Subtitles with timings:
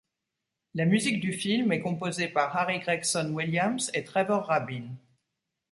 [0.73, 4.95] La musique du film est composée par Harry Gregson-Williams et Trevor Rabin.